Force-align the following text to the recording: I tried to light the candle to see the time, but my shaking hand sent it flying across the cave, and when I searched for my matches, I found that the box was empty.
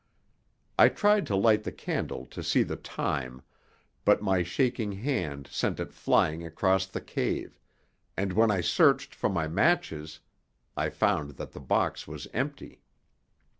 I 0.79 0.89
tried 0.89 1.27
to 1.27 1.35
light 1.35 1.63
the 1.63 1.71
candle 1.71 2.25
to 2.25 2.41
see 2.41 2.63
the 2.63 2.75
time, 2.75 3.43
but 4.03 4.19
my 4.19 4.41
shaking 4.41 4.93
hand 4.93 5.45
sent 5.51 5.79
it 5.79 5.93
flying 5.93 6.43
across 6.43 6.87
the 6.87 7.01
cave, 7.01 7.59
and 8.17 8.33
when 8.33 8.49
I 8.49 8.61
searched 8.61 9.13
for 9.13 9.29
my 9.29 9.47
matches, 9.47 10.19
I 10.75 10.89
found 10.89 11.35
that 11.37 11.51
the 11.51 11.59
box 11.59 12.07
was 12.07 12.27
empty. 12.33 12.81